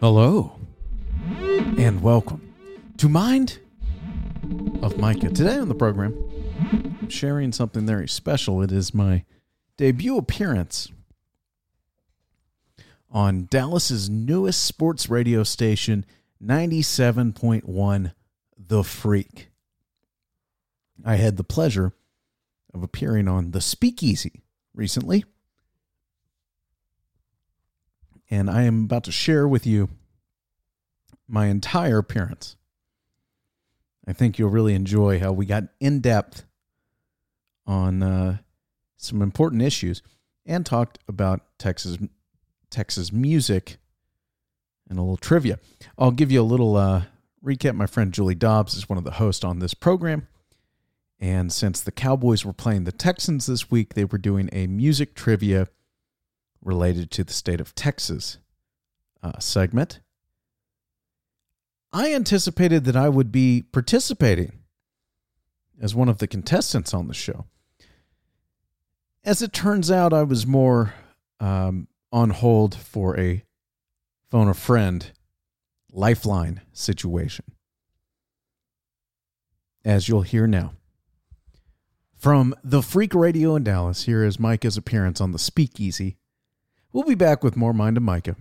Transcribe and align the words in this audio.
Hello, 0.00 0.52
and 1.76 2.00
welcome 2.00 2.54
to 2.98 3.08
Mind 3.08 3.58
of 4.80 4.96
Micah. 4.96 5.30
Today 5.30 5.58
on 5.58 5.66
the 5.66 5.74
program, 5.74 6.14
I'm 6.60 7.08
sharing 7.08 7.50
something 7.50 7.84
very 7.84 8.06
special. 8.06 8.62
It 8.62 8.70
is 8.70 8.94
my 8.94 9.24
debut 9.76 10.16
appearance 10.16 10.92
on 13.10 13.48
Dallas's 13.50 14.08
newest 14.08 14.64
sports 14.64 15.10
radio 15.10 15.42
station, 15.42 16.06
97.1 16.40 18.12
The 18.56 18.84
Freak. 18.84 19.50
I 21.04 21.16
had 21.16 21.36
the 21.36 21.42
pleasure 21.42 21.92
of 22.72 22.84
appearing 22.84 23.26
on 23.26 23.50
The 23.50 23.60
Speakeasy 23.60 24.44
recently 24.76 25.24
and 28.30 28.50
I 28.50 28.62
am 28.62 28.84
about 28.84 29.04
to 29.04 29.12
share 29.12 29.46
with 29.46 29.66
you 29.66 29.88
my 31.28 31.46
entire 31.46 31.98
appearance. 31.98 32.56
I 34.06 34.12
think 34.12 34.38
you'll 34.38 34.50
really 34.50 34.74
enjoy 34.74 35.18
how 35.18 35.32
we 35.32 35.46
got 35.46 35.64
in 35.80 36.00
depth 36.00 36.44
on 37.66 38.02
uh, 38.02 38.38
some 38.96 39.20
important 39.22 39.62
issues 39.62 40.02
and 40.44 40.64
talked 40.64 40.98
about 41.08 41.40
Texas 41.58 41.98
Texas 42.70 43.12
music 43.12 43.78
and 44.88 44.98
a 44.98 45.02
little 45.02 45.16
trivia. 45.16 45.58
I'll 45.98 46.10
give 46.10 46.30
you 46.30 46.40
a 46.40 46.44
little 46.44 46.76
uh, 46.76 47.02
recap. 47.44 47.74
My 47.74 47.86
friend 47.86 48.12
Julie 48.12 48.34
Dobbs 48.34 48.74
is 48.74 48.88
one 48.88 48.98
of 48.98 49.04
the 49.04 49.12
hosts 49.12 49.44
on 49.44 49.58
this 49.58 49.74
program. 49.74 50.28
And 51.18 51.52
since 51.52 51.80
the 51.80 51.92
Cowboys 51.92 52.44
were 52.44 52.52
playing 52.52 52.84
the 52.84 52.92
Texans 52.92 53.46
this 53.46 53.70
week, 53.70 53.94
they 53.94 54.04
were 54.04 54.18
doing 54.18 54.50
a 54.52 54.66
music 54.66 55.14
trivia 55.14 55.68
related 56.66 57.10
to 57.12 57.24
the 57.24 57.32
state 57.32 57.60
of 57.60 57.74
Texas 57.74 58.38
uh, 59.22 59.38
segment. 59.38 60.00
I 61.92 62.12
anticipated 62.12 62.84
that 62.84 62.96
I 62.96 63.08
would 63.08 63.30
be 63.30 63.62
participating 63.62 64.64
as 65.80 65.94
one 65.94 66.08
of 66.08 66.18
the 66.18 66.26
contestants 66.26 66.92
on 66.92 67.06
the 67.06 67.14
show. 67.14 67.46
As 69.24 69.40
it 69.42 69.52
turns 69.52 69.90
out, 69.90 70.12
I 70.12 70.24
was 70.24 70.46
more 70.46 70.94
um, 71.40 71.88
on 72.12 72.30
hold 72.30 72.74
for 72.74 73.18
a 73.18 73.44
phone 74.30 74.48
a 74.48 74.54
friend 74.54 75.10
lifeline 75.92 76.60
situation. 76.72 77.44
As 79.84 80.08
you'll 80.08 80.22
hear 80.22 80.46
now. 80.46 80.72
From 82.16 82.54
the 82.64 82.82
Freak 82.82 83.14
Radio 83.14 83.54
in 83.54 83.64
Dallas, 83.64 84.04
here 84.04 84.24
is 84.24 84.40
Micah's 84.40 84.76
appearance 84.76 85.20
on 85.20 85.32
the 85.32 85.38
Speakeasy 85.38 86.16
We'll 86.92 87.04
be 87.04 87.14
back 87.14 87.44
with 87.44 87.56
more 87.56 87.72
Mind 87.72 87.96
of 87.96 88.02
Micah. 88.02 88.36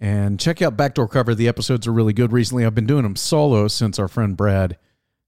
And 0.00 0.38
check 0.38 0.62
out 0.62 0.76
Backdoor 0.76 1.08
Cover. 1.08 1.34
The 1.34 1.48
episodes 1.48 1.86
are 1.86 1.92
really 1.92 2.12
good 2.12 2.32
recently. 2.32 2.64
I've 2.64 2.74
been 2.74 2.86
doing 2.86 3.02
them 3.02 3.16
solo 3.16 3.66
since 3.66 3.98
our 3.98 4.06
friend 4.06 4.36
Brad 4.36 4.78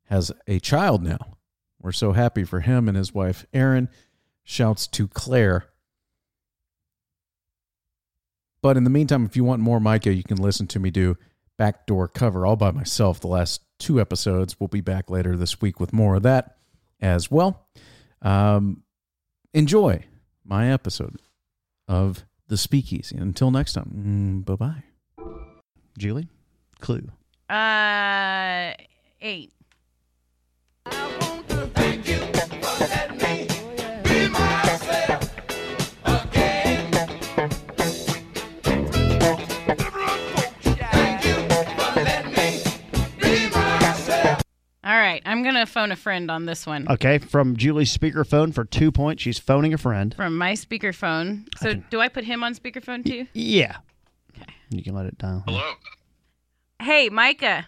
has 0.05 0.31
a 0.47 0.61
child 0.61 1.03
now. 1.03 1.39
We're 1.81 1.93
so 1.93 2.13
happy 2.13 2.45
for 2.45 2.61
him 2.61 2.89
and 2.89 2.97
his 2.97 3.13
wife, 3.13 3.47
Erin. 3.53 3.89
Shouts 4.45 4.87
to 4.89 5.09
Claire. 5.09 5.67
But 8.63 8.77
in 8.77 8.85
the 8.85 8.91
meantime, 8.91 9.25
if 9.25 9.37
you 9.37 9.45
want 9.45 9.63
more 9.63 9.81
Micah, 9.81 10.13
you 10.13 10.23
can 10.23 10.37
listen 10.37 10.67
to 10.69 10.79
me 10.79 10.91
do 10.91 11.17
Backdoor 11.57 12.09
Cover 12.09 12.47
all 12.47 12.57
by 12.57 12.71
myself. 12.71 13.21
The 13.21 13.29
last 13.29 13.63
two 13.79 14.01
episodes. 14.01 14.61
We'll 14.61 14.69
be 14.69 14.83
back 14.83 15.11
later 15.11 15.37
this 15.37 15.61
week 15.61 15.81
with 15.81 15.93
more 15.93 16.17
of 16.17 16.23
that 16.23 16.57
as 17.01 17.31
well. 17.31 17.67
Um, 18.23 18.83
enjoy 19.55 20.05
my 20.45 20.71
episode 20.71 21.21
of 21.91 22.25
the 22.47 22.57
speakeasy. 22.57 23.17
Until 23.17 23.51
next 23.51 23.73
time, 23.73 23.91
mm, 23.93 24.45
bye 24.45 24.55
bye. 24.55 24.85
Julie, 25.99 26.29
clue. 26.81 27.11
Uh, 27.49 28.73
eight. 29.21 29.53
Right, 45.25 45.31
I'm 45.33 45.43
gonna 45.43 45.67
phone 45.67 45.93
a 45.93 45.97
friend 45.97 46.31
on 46.31 46.47
this 46.47 46.67
one 46.67 46.87
Okay, 46.91 47.19
from 47.19 47.57
Julie's 47.57 47.97
speakerphone 47.97 48.55
for 48.55 48.65
two 48.65 48.91
points. 48.93 49.23
She's 49.23 49.39
phoning 49.39 49.73
a 49.75 49.79
friend. 49.79 50.15
from 50.15 50.37
my 50.37 50.53
speakerphone. 50.53 51.47
So, 51.59 51.71
can- 51.71 51.85
do 51.91 52.01
I 52.01 52.09
put 52.09 52.25
him 52.25 52.43
on 52.45 52.55
speakerphone 52.55 53.05
too? 53.05 53.27
Yeah. 53.33 53.77
Okay. 54.37 54.53
You 54.71 54.83
can 54.83 54.95
let 54.95 55.07
it 55.07 55.19
down. 55.19 55.43
Hello. 55.47 55.73
Hey, 56.81 57.09
Micah, 57.11 57.67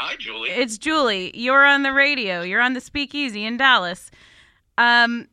Hi, 0.00 0.16
Julie. 0.18 0.50
it's 0.50 0.78
Julie. 0.78 1.30
You're 1.38 1.64
on 1.64 1.82
the 1.82 1.92
radio. 1.92 2.42
You're 2.42 2.60
on 2.62 2.72
the 2.72 2.80
Speakeasy 2.80 3.44
in 3.44 3.56
Dallas. 3.56 4.10
Um, 4.78 5.28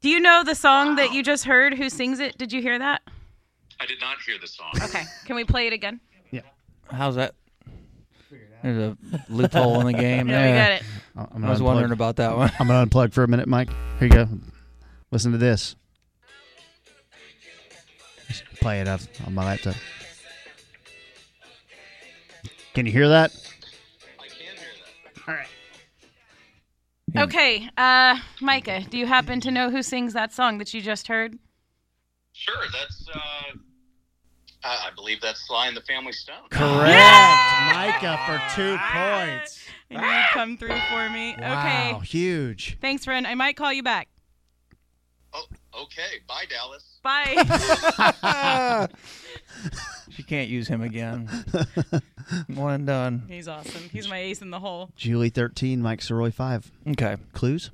do 0.00 0.08
you 0.08 0.20
know 0.20 0.44
the 0.44 0.54
song 0.54 0.96
that 0.96 1.12
you 1.12 1.22
just 1.22 1.44
heard? 1.44 1.74
Who 1.74 1.88
sings 1.88 2.20
it? 2.20 2.38
Did 2.38 2.52
you 2.52 2.62
hear 2.62 2.78
that? 2.78 3.02
I 3.80 3.86
did 3.86 4.00
not 4.00 4.18
hear 4.24 4.36
the 4.40 4.46
song. 4.46 4.70
Okay, 4.82 5.02
can 5.24 5.36
we 5.36 5.44
play 5.44 5.66
it 5.66 5.72
again? 5.72 6.00
Yeah. 6.30 6.42
How's 6.90 7.14
that? 7.16 7.34
There's 8.62 8.78
a 8.92 8.96
loophole 9.28 9.80
in 9.80 9.86
the 9.86 9.92
game 9.94 10.28
Yeah, 10.30 10.46
we 10.46 10.58
got 10.58 10.72
it. 10.72 10.82
I'm 11.16 11.22
I 11.22 11.26
gonna 11.32 11.50
was 11.50 11.60
unplug- 11.60 11.64
wondering 11.64 11.92
about 11.92 12.16
that 12.16 12.36
one. 12.36 12.50
I'm 12.58 12.66
going 12.66 12.88
to 12.88 12.94
unplug 12.94 13.12
for 13.12 13.24
a 13.24 13.28
minute, 13.28 13.48
Mike. 13.48 13.70
Here 13.98 14.08
you 14.08 14.14
go. 14.14 14.28
Listen 15.10 15.32
to 15.32 15.38
this. 15.38 15.76
Just 18.28 18.44
play 18.60 18.80
it 18.80 18.88
up 18.88 19.00
on 19.26 19.34
my 19.34 19.44
laptop. 19.44 19.74
Can 22.74 22.86
you 22.86 22.92
hear 22.92 23.08
that? 23.08 23.32
I 24.20 24.26
can 24.28 24.36
hear 24.36 24.52
that. 25.26 25.46
Yeah. 27.12 27.22
Okay, 27.24 27.68
uh, 27.76 28.18
Micah, 28.40 28.82
do 28.88 28.96
you 28.98 29.06
happen 29.06 29.40
to 29.40 29.50
know 29.50 29.68
who 29.70 29.82
sings 29.82 30.12
that 30.12 30.32
song 30.32 30.58
that 30.58 30.72
you 30.72 30.80
just 30.80 31.08
heard? 31.08 31.36
Sure, 32.32 32.54
that's. 32.72 33.08
Uh, 33.12 33.18
I 34.62 34.88
I 34.88 34.90
believe 34.94 35.20
that's 35.20 35.44
Sly 35.48 35.66
and 35.66 35.76
the 35.76 35.80
Family 35.82 36.12
Stone. 36.12 36.48
Correct. 36.50 36.92
Micah 38.02 38.18
for 38.26 38.54
two 38.54 38.78
points. 38.92 39.60
And 39.90 40.00
you 40.00 40.22
come 40.32 40.56
through 40.56 40.78
for 40.90 41.10
me. 41.10 41.34
Wow, 41.38 41.96
Okay. 41.98 42.06
huge. 42.06 42.78
Thanks, 42.80 43.04
friend. 43.04 43.26
I 43.26 43.34
might 43.34 43.56
call 43.56 43.72
you 43.72 43.82
back. 43.82 44.08
Oh, 45.32 45.44
okay. 45.82 46.20
Bye, 46.26 46.44
Dallas. 46.48 46.98
Bye. 47.02 48.88
She 50.10 50.24
can't 50.24 50.48
use 50.48 50.66
him 50.66 50.82
again. 50.82 51.28
One 52.48 52.74
and 52.74 52.86
done. 52.86 53.22
He's 53.28 53.46
awesome. 53.46 53.82
He's 53.92 54.08
my 54.08 54.18
ace 54.18 54.42
in 54.42 54.50
the 54.50 54.58
hole. 54.58 54.90
Julie 54.96 55.28
13, 55.30 55.80
Mike 55.80 56.00
Soroy 56.00 56.32
5. 56.34 56.70
Okay. 56.88 57.16
Clues? 57.32 57.70